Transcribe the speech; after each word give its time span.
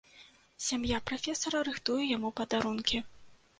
Сям'я 0.67 1.01
прафесара 1.09 1.61
рыхтуе 1.69 2.01
яму 2.17 2.35
падарункі. 2.43 3.07